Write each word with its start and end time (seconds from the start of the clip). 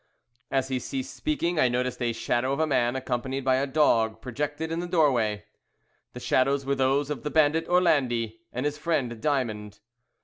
As 0.49 0.69
he 0.69 0.79
ceased 0.79 1.15
speaking, 1.15 1.59
I 1.59 1.69
noticed 1.69 2.01
a 2.01 2.11
shadow 2.11 2.53
of 2.53 2.59
a 2.59 2.65
man 2.65 2.95
accompanied 2.95 3.45
by 3.45 3.57
a 3.57 3.67
dog 3.67 4.19
projected 4.19 4.71
in 4.71 4.79
the 4.79 4.87
doorway. 4.87 5.45
The 6.13 6.19
shadows 6.19 6.65
were 6.65 6.73
those 6.73 7.11
of 7.11 7.21
the 7.21 7.29
bandit 7.29 7.67
Orlandi 7.67 8.39
and 8.51 8.65
his 8.65 8.79
friend 8.79 9.21
Diamond. 9.21 9.79